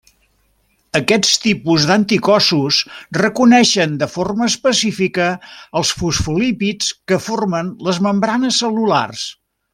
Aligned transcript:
Aquest 0.99 1.27
tipus 1.41 1.83
d'anticossos 1.89 2.79
reconeixen 3.17 3.93
de 4.05 4.07
forma 4.15 4.47
específica 4.53 5.29
els 5.83 5.93
fosfolípids 6.01 6.89
que 7.13 7.21
formen 7.29 7.71
les 7.91 8.01
membranes 8.09 8.59
cel·lulars. 8.65 9.29